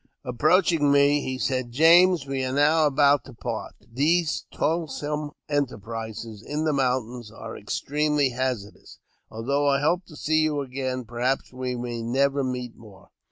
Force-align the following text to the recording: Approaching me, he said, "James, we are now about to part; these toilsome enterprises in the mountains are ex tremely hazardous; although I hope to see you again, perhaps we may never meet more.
Approaching 0.25 0.91
me, 0.91 1.21
he 1.21 1.37
said, 1.37 1.71
"James, 1.71 2.25
we 2.25 2.43
are 2.43 2.51
now 2.51 2.87
about 2.87 3.23
to 3.25 3.33
part; 3.33 3.75
these 3.87 4.47
toilsome 4.51 5.29
enterprises 5.47 6.41
in 6.41 6.65
the 6.65 6.73
mountains 6.73 7.29
are 7.29 7.55
ex 7.55 7.79
tremely 7.87 8.33
hazardous; 8.33 8.97
although 9.29 9.67
I 9.69 9.79
hope 9.79 10.05
to 10.07 10.15
see 10.15 10.41
you 10.41 10.61
again, 10.61 11.05
perhaps 11.05 11.53
we 11.53 11.75
may 11.75 12.01
never 12.01 12.43
meet 12.43 12.75
more. 12.75 13.09